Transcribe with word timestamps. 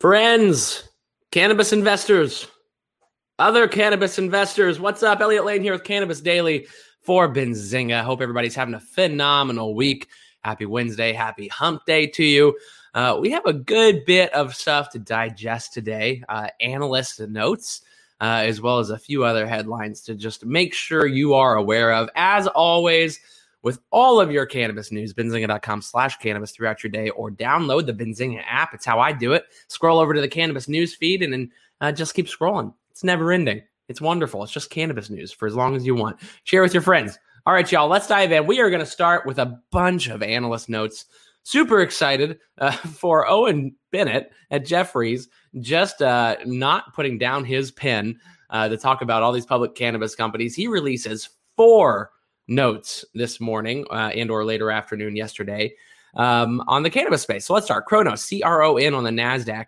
Friends, 0.00 0.88
cannabis 1.30 1.74
investors, 1.74 2.46
other 3.38 3.68
cannabis 3.68 4.18
investors, 4.18 4.80
what's 4.80 5.02
up? 5.02 5.20
Elliot 5.20 5.44
Lane 5.44 5.60
here 5.60 5.74
with 5.74 5.84
Cannabis 5.84 6.22
Daily 6.22 6.66
for 7.02 7.30
Benzinga. 7.30 8.00
Hope 8.02 8.22
everybody's 8.22 8.54
having 8.54 8.72
a 8.72 8.80
phenomenal 8.80 9.74
week. 9.74 10.08
Happy 10.42 10.64
Wednesday, 10.64 11.12
happy 11.12 11.48
hump 11.48 11.84
day 11.84 12.06
to 12.06 12.24
you. 12.24 12.56
Uh, 12.94 13.18
we 13.20 13.30
have 13.30 13.44
a 13.44 13.52
good 13.52 14.06
bit 14.06 14.32
of 14.32 14.54
stuff 14.54 14.88
to 14.92 14.98
digest 14.98 15.74
today, 15.74 16.24
uh, 16.30 16.48
analyst 16.62 17.20
notes, 17.20 17.82
uh, 18.22 18.40
as 18.46 18.58
well 18.58 18.78
as 18.78 18.88
a 18.88 18.98
few 18.98 19.22
other 19.22 19.46
headlines 19.46 20.00
to 20.00 20.14
just 20.14 20.46
make 20.46 20.72
sure 20.72 21.06
you 21.06 21.34
are 21.34 21.56
aware 21.56 21.92
of. 21.92 22.08
As 22.14 22.46
always, 22.46 23.20
with 23.62 23.78
all 23.90 24.20
of 24.20 24.30
your 24.30 24.46
cannabis 24.46 24.90
news, 24.90 25.12
benzinga.com 25.12 25.82
slash 25.82 26.16
cannabis 26.18 26.50
throughout 26.50 26.82
your 26.82 26.90
day, 26.90 27.10
or 27.10 27.30
download 27.30 27.86
the 27.86 27.92
Benzinga 27.92 28.42
app. 28.46 28.74
It's 28.74 28.86
how 28.86 29.00
I 29.00 29.12
do 29.12 29.32
it. 29.32 29.44
Scroll 29.68 29.98
over 29.98 30.14
to 30.14 30.20
the 30.20 30.28
cannabis 30.28 30.68
news 30.68 30.94
feed 30.94 31.22
and 31.22 31.32
then 31.32 31.50
uh, 31.80 31.92
just 31.92 32.14
keep 32.14 32.26
scrolling. 32.26 32.72
It's 32.90 33.04
never 33.04 33.32
ending. 33.32 33.62
It's 33.88 34.00
wonderful. 34.00 34.42
It's 34.42 34.52
just 34.52 34.70
cannabis 34.70 35.10
news 35.10 35.32
for 35.32 35.46
as 35.46 35.54
long 35.54 35.76
as 35.76 35.84
you 35.84 35.94
want. 35.94 36.18
Share 36.44 36.62
with 36.62 36.74
your 36.74 36.82
friends. 36.82 37.18
All 37.46 37.52
right, 37.52 37.70
y'all, 37.70 37.88
let's 37.88 38.06
dive 38.06 38.32
in. 38.32 38.46
We 38.46 38.60
are 38.60 38.70
going 38.70 38.80
to 38.80 38.86
start 38.86 39.26
with 39.26 39.38
a 39.38 39.60
bunch 39.70 40.08
of 40.08 40.22
analyst 40.22 40.68
notes. 40.68 41.06
Super 41.42 41.80
excited 41.80 42.38
uh, 42.58 42.70
for 42.72 43.28
Owen 43.28 43.74
Bennett 43.90 44.32
at 44.50 44.64
Jefferies 44.64 45.28
just 45.58 46.02
uh, 46.02 46.36
not 46.44 46.94
putting 46.94 47.18
down 47.18 47.44
his 47.44 47.70
pen 47.70 48.18
uh, 48.50 48.68
to 48.68 48.76
talk 48.76 49.02
about 49.02 49.22
all 49.22 49.32
these 49.32 49.46
public 49.46 49.74
cannabis 49.74 50.14
companies. 50.14 50.54
He 50.54 50.68
releases 50.68 51.30
four 51.56 52.10
notes 52.50 53.04
this 53.14 53.40
morning 53.40 53.86
uh, 53.90 54.10
and 54.14 54.30
or 54.30 54.44
later 54.44 54.70
afternoon 54.70 55.16
yesterday 55.16 55.72
um, 56.14 56.62
on 56.66 56.82
the 56.82 56.90
cannabis 56.90 57.22
space. 57.22 57.46
So 57.46 57.54
let's 57.54 57.66
start. 57.66 57.86
Cronos, 57.86 58.22
C 58.22 58.42
R 58.42 58.62
O 58.62 58.76
N 58.76 58.94
on 58.94 59.04
the 59.04 59.10
Nasdaq. 59.10 59.66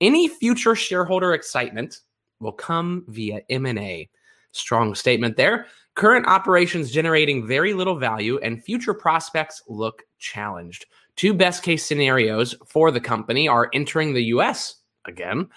Any 0.00 0.28
future 0.28 0.74
shareholder 0.74 1.32
excitement 1.32 2.00
will 2.40 2.52
come 2.52 3.04
via 3.08 3.40
M&A. 3.48 4.10
Strong 4.52 4.94
statement 4.94 5.36
there. 5.36 5.66
Current 5.94 6.26
operations 6.26 6.90
generating 6.90 7.46
very 7.46 7.72
little 7.72 7.96
value 7.96 8.38
and 8.42 8.62
future 8.62 8.92
prospects 8.92 9.62
look 9.68 10.02
challenged. 10.18 10.84
Two 11.14 11.32
best 11.32 11.62
case 11.62 11.86
scenarios 11.86 12.54
for 12.66 12.90
the 12.90 13.00
company 13.00 13.48
are 13.48 13.70
entering 13.72 14.12
the 14.12 14.24
US 14.24 14.76
again 15.06 15.48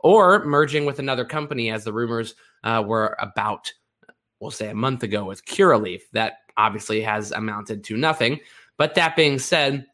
or 0.00 0.44
merging 0.44 0.84
with 0.84 1.00
another 1.00 1.24
company 1.24 1.70
as 1.70 1.82
the 1.82 1.92
rumors 1.92 2.36
uh, 2.62 2.82
were 2.86 3.16
about 3.20 3.72
we'll 4.40 4.50
say 4.50 4.68
a 4.68 4.74
month 4.74 5.02
ago 5.02 5.24
with 5.24 5.44
Curaleaf. 5.44 6.02
That 6.12 6.34
obviously 6.56 7.00
has 7.02 7.32
amounted 7.32 7.84
to 7.84 7.96
nothing. 7.96 8.40
But 8.76 8.94
that 8.94 9.16
being 9.16 9.38
said, 9.38 9.86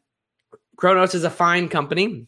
Cronos 0.77 1.15
is 1.15 1.23
a 1.23 1.29
fine 1.29 1.69
company. 1.69 2.27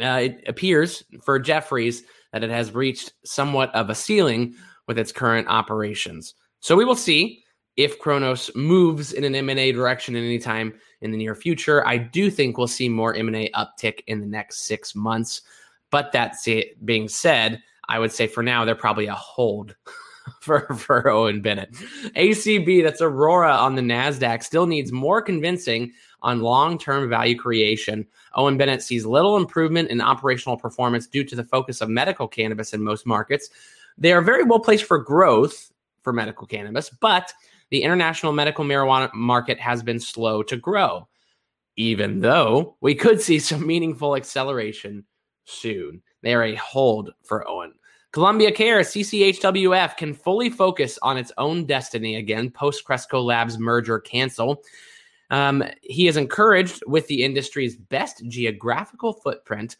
Uh, 0.00 0.20
it 0.22 0.44
appears 0.46 1.04
for 1.22 1.38
Jefferies 1.38 2.04
that 2.32 2.42
it 2.42 2.50
has 2.50 2.74
reached 2.74 3.12
somewhat 3.24 3.74
of 3.74 3.90
a 3.90 3.94
ceiling 3.94 4.54
with 4.86 4.98
its 4.98 5.12
current 5.12 5.48
operations. 5.48 6.34
So 6.60 6.76
we 6.76 6.84
will 6.84 6.96
see 6.96 7.44
if 7.76 7.98
Cronos 7.98 8.50
moves 8.54 9.12
in 9.12 9.24
an 9.24 9.34
M&A 9.34 9.72
direction 9.72 10.14
at 10.16 10.22
any 10.22 10.38
time 10.38 10.74
in 11.00 11.10
the 11.10 11.16
near 11.16 11.34
future. 11.34 11.86
I 11.86 11.98
do 11.98 12.30
think 12.30 12.56
we'll 12.56 12.68
see 12.68 12.88
more 12.88 13.14
M&A 13.14 13.50
uptick 13.50 14.00
in 14.06 14.20
the 14.20 14.26
next 14.26 14.60
six 14.60 14.94
months. 14.94 15.42
But 15.90 16.12
that 16.12 16.36
being 16.84 17.08
said, 17.08 17.62
I 17.88 17.98
would 17.98 18.12
say 18.12 18.26
for 18.26 18.42
now 18.42 18.64
they're 18.64 18.74
probably 18.74 19.06
a 19.06 19.14
hold 19.14 19.74
for, 20.40 20.74
for 20.74 21.08
Owen 21.08 21.40
Bennett. 21.40 21.72
ACB, 22.16 22.82
that's 22.82 23.00
Aurora 23.00 23.52
on 23.52 23.74
the 23.74 23.82
NASDAQ, 23.82 24.42
still 24.42 24.66
needs 24.66 24.92
more 24.92 25.22
convincing 25.22 25.92
on 26.22 26.40
long 26.40 26.78
term 26.78 27.08
value 27.08 27.36
creation. 27.36 28.06
Owen 28.34 28.56
Bennett 28.56 28.82
sees 28.82 29.04
little 29.04 29.36
improvement 29.36 29.90
in 29.90 30.00
operational 30.00 30.56
performance 30.56 31.06
due 31.06 31.24
to 31.24 31.36
the 31.36 31.44
focus 31.44 31.80
of 31.80 31.88
medical 31.88 32.28
cannabis 32.28 32.72
in 32.72 32.82
most 32.82 33.06
markets. 33.06 33.50
They 33.98 34.12
are 34.12 34.22
very 34.22 34.44
well 34.44 34.60
placed 34.60 34.84
for 34.84 34.98
growth 34.98 35.70
for 36.02 36.12
medical 36.12 36.46
cannabis, 36.46 36.88
but 36.88 37.32
the 37.70 37.82
international 37.82 38.32
medical 38.32 38.64
marijuana 38.64 39.12
market 39.14 39.58
has 39.58 39.82
been 39.82 40.00
slow 40.00 40.42
to 40.44 40.56
grow, 40.56 41.08
even 41.76 42.20
though 42.20 42.76
we 42.80 42.94
could 42.94 43.20
see 43.20 43.38
some 43.38 43.66
meaningful 43.66 44.16
acceleration 44.16 45.04
soon. 45.44 46.02
They 46.22 46.34
are 46.34 46.44
a 46.44 46.54
hold 46.54 47.12
for 47.24 47.48
Owen. 47.48 47.74
Columbia 48.12 48.52
Care, 48.52 48.80
CCHWF, 48.80 49.96
can 49.96 50.12
fully 50.12 50.50
focus 50.50 50.98
on 51.02 51.16
its 51.16 51.32
own 51.38 51.64
destiny 51.64 52.16
again 52.16 52.50
post 52.50 52.84
Cresco 52.84 53.22
Labs 53.22 53.58
merger 53.58 53.98
cancel. 53.98 54.62
Um, 55.30 55.64
he 55.80 56.08
is 56.08 56.18
encouraged 56.18 56.82
with 56.86 57.06
the 57.06 57.24
industry's 57.24 57.74
best 57.74 58.22
geographical 58.28 59.14
footprint, 59.14 59.78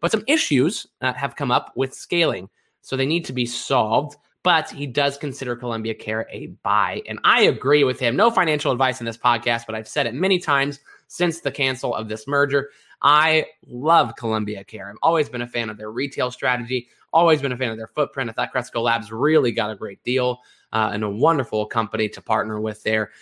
but 0.00 0.12
some 0.12 0.22
issues 0.28 0.86
uh, 1.00 1.12
have 1.14 1.34
come 1.34 1.50
up 1.50 1.72
with 1.74 1.92
scaling. 1.92 2.48
So 2.82 2.96
they 2.96 3.06
need 3.06 3.24
to 3.24 3.32
be 3.32 3.46
solved. 3.46 4.16
But 4.44 4.70
he 4.70 4.86
does 4.86 5.16
consider 5.16 5.56
Columbia 5.56 5.94
Care 5.94 6.28
a 6.30 6.48
buy. 6.62 7.00
And 7.08 7.18
I 7.24 7.44
agree 7.44 7.82
with 7.82 7.98
him. 7.98 8.14
No 8.14 8.30
financial 8.30 8.70
advice 8.72 9.00
in 9.00 9.06
this 9.06 9.16
podcast, 9.16 9.62
but 9.64 9.74
I've 9.74 9.88
said 9.88 10.06
it 10.06 10.12
many 10.12 10.38
times 10.38 10.80
since 11.08 11.40
the 11.40 11.50
cancel 11.50 11.94
of 11.94 12.10
this 12.10 12.28
merger. 12.28 12.68
I 13.00 13.46
love 13.66 14.16
Columbia 14.16 14.62
Care. 14.62 14.90
I've 14.90 14.96
always 15.02 15.30
been 15.30 15.40
a 15.40 15.46
fan 15.46 15.70
of 15.70 15.78
their 15.78 15.90
retail 15.90 16.30
strategy, 16.30 16.88
always 17.14 17.40
been 17.40 17.52
a 17.52 17.56
fan 17.56 17.70
of 17.70 17.78
their 17.78 17.86
footprint. 17.86 18.28
I 18.28 18.32
thought 18.34 18.52
Cresco 18.52 18.82
Labs 18.82 19.10
really 19.10 19.52
got 19.52 19.70
a 19.70 19.76
great 19.76 20.02
deal 20.02 20.40
uh, 20.72 20.90
and 20.92 21.02
a 21.04 21.08
wonderful 21.08 21.64
company 21.64 22.08
to 22.10 22.20
partner 22.20 22.60
with 22.60 22.82
there. 22.82 23.12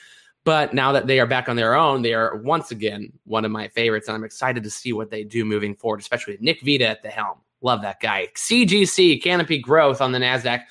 But 0.45 0.75
now 0.75 0.91
that 0.93 1.07
they 1.07 1.21
are 1.21 1.27
back 1.27 1.49
on 1.49 1.55
their 1.55 1.75
own, 1.77 2.03
they 2.03 2.15
are 2.15 2.37
once 2.37 2.73
again 2.73 3.13
one 3.25 3.45
of 3.45 3.53
my 3.53 3.69
favorites. 3.69 4.09
And 4.09 4.17
I'm 4.17 4.25
excited 4.25 4.65
to 4.65 4.71
see 4.71 4.93
what 4.93 5.11
they 5.11 5.23
do 5.23 5.45
moving 5.45 5.77
forward, 5.77 6.01
especially 6.01 6.37
Nick 6.41 6.63
Vita 6.63 6.89
at 6.89 7.03
the 7.03 7.11
helm. 7.11 7.39
Love 7.61 7.83
that 7.83 8.01
guy. 8.01 8.27
CGC, 8.35 9.23
Canopy 9.23 9.59
Growth 9.59 10.01
on 10.01 10.11
the 10.11 10.19
NASDAQ, 10.19 10.63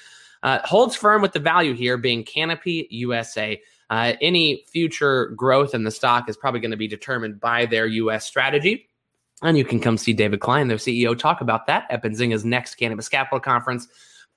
uh, 0.43 0.59
holds 0.65 0.95
firm 0.95 1.21
with 1.21 1.31
the 1.31 1.39
value 1.39 1.73
here 1.73 1.97
being 1.97 2.25
Canopy 2.25 2.87
USA. 2.89 3.61
Uh, 3.89 4.13
any 4.19 4.65
future 4.67 5.27
growth 5.37 5.73
in 5.73 5.83
the 5.83 5.91
stock 5.91 6.27
is 6.27 6.35
probably 6.35 6.59
going 6.59 6.71
to 6.71 6.77
be 6.77 6.87
determined 6.87 7.39
by 7.39 7.65
their 7.65 7.85
US 7.85 8.25
strategy. 8.25 8.89
And 9.41 9.57
you 9.57 9.65
can 9.65 9.79
come 9.79 9.97
see 9.97 10.13
David 10.13 10.39
Klein, 10.39 10.67
their 10.67 10.77
CEO, 10.77 11.17
talk 11.17 11.41
about 11.41 11.65
that 11.67 11.85
at 11.89 12.03
Benzinga's 12.03 12.45
next 12.45 12.75
Cannabis 12.75 13.09
Capital 13.09 13.39
Conference, 13.39 13.87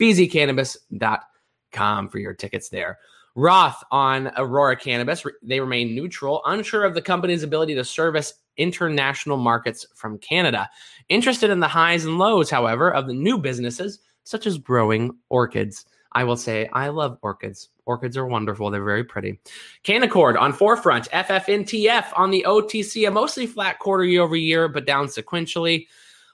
bzcannabis.com 0.00 2.08
for 2.08 2.18
your 2.18 2.32
tickets 2.32 2.70
there. 2.70 2.98
Roth 3.36 3.82
on 3.90 4.32
Aurora 4.36 4.76
Cannabis, 4.76 5.24
they 5.42 5.60
remain 5.60 5.94
neutral, 5.94 6.40
unsure 6.46 6.84
of 6.84 6.94
the 6.94 7.02
company's 7.02 7.42
ability 7.42 7.74
to 7.74 7.84
service 7.84 8.34
international 8.56 9.36
markets 9.36 9.86
from 9.94 10.18
Canada. 10.18 10.70
Interested 11.08 11.50
in 11.50 11.60
the 11.60 11.68
highs 11.68 12.04
and 12.04 12.18
lows, 12.18 12.48
however, 12.48 12.92
of 12.92 13.06
the 13.06 13.12
new 13.12 13.38
businesses, 13.38 13.98
such 14.22 14.46
as 14.46 14.56
growing 14.56 15.16
orchids. 15.28 15.84
I 16.12 16.24
will 16.24 16.36
say, 16.36 16.68
I 16.72 16.88
love 16.88 17.18
orchids. 17.22 17.68
Orchids 17.86 18.16
are 18.16 18.26
wonderful. 18.26 18.70
They're 18.70 18.84
very 18.84 19.04
pretty. 19.04 19.38
Canaccord 19.84 20.40
on 20.40 20.52
4Front, 20.52 21.08
FFNTF 21.10 22.06
on 22.16 22.30
the 22.30 22.44
OTC, 22.46 23.06
a 23.06 23.10
mostly 23.10 23.46
flat 23.46 23.78
quarter 23.78 24.04
year 24.04 24.22
over 24.22 24.36
year, 24.36 24.68
but 24.68 24.86
down 24.86 25.06
sequentially. 25.06 25.86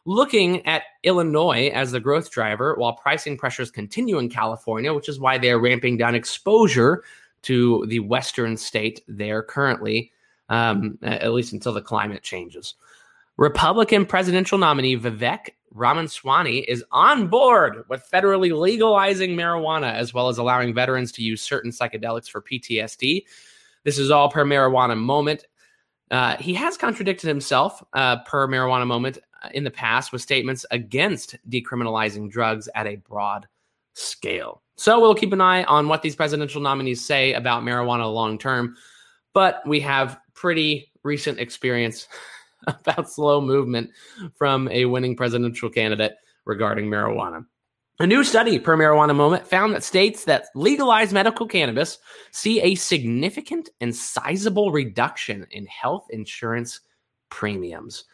Looking 0.06 0.65
at 0.66 0.84
Illinois 1.03 1.71
as 1.75 1.93
the 1.93 2.00
growth 2.00 2.31
driver, 2.31 2.75
while 2.77 2.94
pricing 2.94 3.37
pressures 3.37 3.71
continue 3.71 4.19
in 4.19 4.31
California, 4.31 4.94
which 4.94 5.09
is 5.09 5.21
why 5.21 5.37
they're 5.38 5.59
ramping 5.59 5.97
down 5.97 6.15
exposure 6.15 7.03
to 7.43 7.84
the 7.88 8.00
western 8.00 8.56
state 8.56 9.03
there 9.09 9.43
currently, 9.43 10.12
um, 10.49 10.99
at 11.03 11.32
least 11.32 11.53
until 11.53 11.72
the 11.72 11.82
climate 11.82 12.22
changes. 12.22 12.75
Republican 13.40 14.04
presidential 14.04 14.58
nominee 14.58 14.98
Vivek 14.98 15.48
Ramaswamy 15.72 16.58
is 16.58 16.84
on 16.92 17.28
board 17.28 17.84
with 17.88 18.06
federally 18.12 18.52
legalizing 18.52 19.30
marijuana 19.30 19.94
as 19.94 20.12
well 20.12 20.28
as 20.28 20.36
allowing 20.36 20.74
veterans 20.74 21.10
to 21.12 21.22
use 21.22 21.40
certain 21.40 21.70
psychedelics 21.70 22.28
for 22.28 22.42
PTSD. 22.42 23.25
This 23.82 23.98
is 23.98 24.10
all 24.10 24.28
per 24.28 24.44
marijuana 24.44 24.94
moment. 24.94 25.46
Uh, 26.10 26.37
he 26.37 26.52
has 26.52 26.76
contradicted 26.76 27.28
himself 27.28 27.82
uh, 27.94 28.19
per 28.25 28.46
marijuana 28.46 28.87
moment 28.87 29.16
uh, 29.43 29.48
in 29.54 29.64
the 29.64 29.70
past 29.70 30.12
with 30.12 30.20
statements 30.20 30.66
against 30.70 31.36
decriminalizing 31.48 32.31
drugs 32.31 32.69
at 32.75 32.86
a 32.86 32.96
broad 32.96 33.48
scale. 33.94 34.60
So 34.76 35.00
we'll 35.00 35.14
keep 35.14 35.32
an 35.32 35.40
eye 35.40 35.64
on 35.64 35.88
what 35.88 36.02
these 36.02 36.14
presidential 36.14 36.60
nominees 36.60 37.02
say 37.02 37.32
about 37.32 37.62
marijuana 37.62 38.12
long 38.12 38.36
term. 38.36 38.76
But 39.32 39.62
we 39.66 39.81
have 39.81 40.19
pretty 40.34 40.93
recent 41.04 41.38
experience 41.38 42.06
about 42.66 43.10
slow 43.10 43.40
movement 43.40 43.90
from 44.36 44.68
a 44.68 44.84
winning 44.84 45.16
presidential 45.16 45.70
candidate 45.70 46.12
regarding 46.44 46.86
marijuana. 46.86 47.44
A 48.00 48.06
new 48.06 48.24
study 48.24 48.58
per 48.58 48.78
marijuana 48.78 49.14
moment 49.14 49.46
found 49.46 49.74
that 49.74 49.84
states 49.84 50.24
that 50.24 50.46
legalize 50.54 51.12
medical 51.12 51.46
cannabis 51.46 51.98
see 52.30 52.58
a 52.62 52.74
significant 52.74 53.68
and 53.82 53.94
sizable 53.94 54.72
reduction 54.72 55.46
in 55.50 55.66
health 55.66 56.06
insurance 56.08 56.80
premiums. 57.28 58.04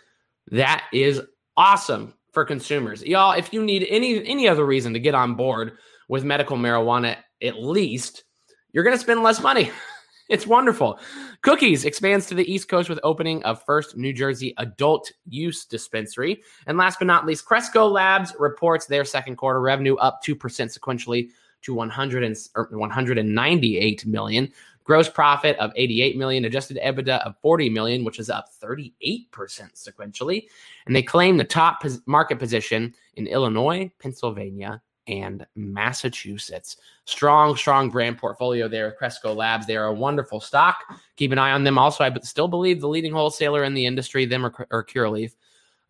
That 0.51 0.85
is 0.93 1.23
awesome 1.57 2.15
for 2.33 2.45
consumers. 2.45 3.03
Y'all, 3.03 3.33
if 3.33 3.53
you 3.53 3.63
need 3.63 3.87
any 3.89 4.27
any 4.27 4.49
other 4.49 4.67
reason 4.67 4.93
to 4.93 4.99
get 4.99 5.15
on 5.15 5.37
board 5.37 5.79
with 6.09 6.25
medical 6.25 6.57
marijuana 6.57 7.17
at 7.41 7.63
least, 7.63 8.25
you're 8.73 8.85
going 8.85 8.97
to 8.97 9.01
spend 9.01 9.23
less 9.23 9.41
money. 9.41 9.71
It's 10.29 10.47
wonderful. 10.47 10.99
Cookies 11.43 11.85
expands 11.85 12.27
to 12.27 12.35
the 12.35 12.51
East 12.53 12.69
Coast 12.69 12.89
with 12.89 12.99
opening 13.05 13.45
of 13.45 13.63
first 13.63 13.97
New 13.97 14.13
Jersey 14.13 14.55
adult 14.59 15.13
use 15.29 15.65
dispensary. 15.65 16.43
And 16.67 16.77
last 16.77 16.99
but 16.99 17.07
not 17.07 17.27
least, 17.27 17.45
Cresco 17.45 17.87
Labs 17.87 18.35
reports 18.39 18.87
their 18.87 19.05
second 19.05 19.37
quarter 19.37 19.61
revenue 19.61 19.95
up 19.97 20.25
2% 20.25 20.37
sequentially 20.37 21.31
to 21.63 21.75
100 21.75 22.25
and, 22.25 22.37
198 22.71 24.07
million. 24.07 24.53
Gross 24.83 25.09
profit 25.09 25.57
of 25.59 25.73
88 25.75 26.17
million, 26.17 26.45
adjusted 26.45 26.79
EBITDA 26.79 27.21
of 27.27 27.37
40 27.41 27.71
million, 27.71 28.05
which 28.05 28.19
is 28.19 28.31
up 28.31 28.47
38% 28.63 29.27
sequentially. 29.75 30.47
And 30.87 30.95
they 30.95 31.03
claim 31.03 31.37
the 31.37 31.45
top 31.45 31.83
market 32.07 32.39
position 32.39 32.95
in 33.15 33.27
Illinois, 33.27 33.91
Pennsylvania, 34.01 34.81
and 35.07 35.47
Massachusetts. 35.55 36.77
Strong, 37.05 37.57
strong 37.57 37.91
brand 37.91 38.19
portfolio 38.19 38.69
there, 38.69 38.93
Cresco 38.93 39.35
Labs. 39.35 39.67
They 39.67 39.77
are 39.77 39.87
a 39.87 39.93
wonderful 39.93 40.41
stock. 40.41 40.79
Keep 41.17 41.33
an 41.33 41.39
eye 41.39 41.53
on 41.53 41.65
them. 41.65 41.79
Also, 41.79 42.05
I 42.05 42.13
still 42.23 42.49
believe 42.49 42.81
the 42.81 42.89
leading 42.89 43.13
wholesaler 43.13 43.65
in 43.65 43.75
the 43.75 43.87
industry, 43.87 44.27
them 44.27 44.47
or, 44.47 44.67
or 44.71 44.85
Curaleaf. 44.85 45.35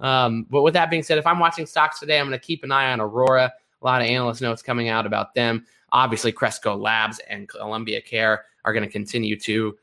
Um, 0.01 0.47
but 0.51 0.63
with 0.63 0.75
that 0.75 0.91
being 0.91 1.03
said, 1.03 1.19
if 1.19 1.27
I'm 1.27 1.39
watching 1.39 1.67
stocks 1.67 1.99
today, 1.99 2.19
I'm 2.21 2.27
going 2.29 2.39
to 2.39 2.45
keep 2.45 2.65
an 2.65 2.73
eye 2.73 2.93
on 2.93 3.01
Aurora. 3.01 3.53
A 3.81 3.85
lot 3.85 4.03
of 4.03 4.09
analyst 4.09 4.43
notes 4.43 4.63
coming 4.63 4.89
out 4.89 5.07
about 5.07 5.35
them. 5.35 5.65
Obviously, 5.93 6.33
Cresco 6.33 6.77
Labs 6.77 7.19
and 7.31 7.49
Columbia 7.49 8.01
Care 8.01 8.45
are 8.65 8.73
going 8.73 8.85
to 8.85 8.91
continue 8.91 9.39
to 9.41 9.79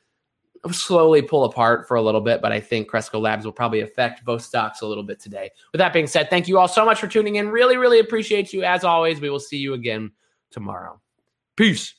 slowly 0.71 1.21
pull 1.21 1.43
apart 1.43 1.87
for 1.87 1.95
a 1.95 2.01
little 2.01 2.21
bit, 2.21 2.41
but 2.41 2.51
I 2.51 2.59
think 2.59 2.87
Cresco 2.87 3.19
Labs 3.19 3.43
will 3.43 3.51
probably 3.51 3.81
affect 3.81 4.23
both 4.23 4.41
stocks 4.41 4.81
a 4.81 4.87
little 4.87 5.03
bit 5.03 5.19
today. 5.19 5.49
With 5.71 5.79
that 5.79 5.91
being 5.91 6.07
said, 6.07 6.29
thank 6.29 6.47
you 6.47 6.57
all 6.57 6.67
so 6.67 6.85
much 6.85 6.99
for 6.99 7.07
tuning 7.07 7.35
in. 7.35 7.49
Really, 7.49 7.75
really 7.75 7.99
appreciate 7.99 8.53
you. 8.53 8.63
As 8.63 8.83
always, 8.83 9.19
we 9.19 9.29
will 9.29 9.39
see 9.39 9.57
you 9.57 9.73
again 9.73 10.11
tomorrow. 10.51 11.01
Peace. 11.55 11.95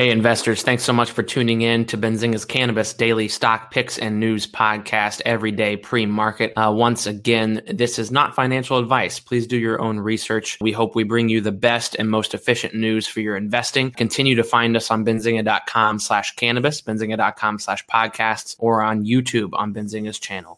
Hey, 0.00 0.08
investors, 0.08 0.62
thanks 0.62 0.82
so 0.82 0.94
much 0.94 1.10
for 1.10 1.22
tuning 1.22 1.60
in 1.60 1.84
to 1.84 1.98
Benzinga's 1.98 2.46
Cannabis 2.46 2.94
Daily 2.94 3.28
Stock 3.28 3.70
Picks 3.70 3.98
and 3.98 4.18
News 4.18 4.46
Podcast 4.46 5.20
every 5.26 5.52
day 5.52 5.76
pre 5.76 6.06
market. 6.06 6.54
Uh, 6.56 6.72
once 6.74 7.04
again, 7.04 7.60
this 7.70 7.98
is 7.98 8.10
not 8.10 8.34
financial 8.34 8.78
advice. 8.78 9.20
Please 9.20 9.46
do 9.46 9.58
your 9.58 9.78
own 9.78 10.00
research. 10.00 10.56
We 10.58 10.72
hope 10.72 10.94
we 10.94 11.04
bring 11.04 11.28
you 11.28 11.42
the 11.42 11.52
best 11.52 11.96
and 11.96 12.08
most 12.08 12.32
efficient 12.32 12.74
news 12.74 13.06
for 13.06 13.20
your 13.20 13.36
investing. 13.36 13.90
Continue 13.90 14.36
to 14.36 14.42
find 14.42 14.74
us 14.74 14.90
on 14.90 15.04
benzinga.com 15.04 15.98
slash 15.98 16.34
cannabis, 16.34 16.80
benzinga.com 16.80 17.58
slash 17.58 17.84
podcasts, 17.84 18.56
or 18.58 18.80
on 18.80 19.04
YouTube 19.04 19.50
on 19.52 19.74
Benzinga's 19.74 20.18
channel. 20.18 20.48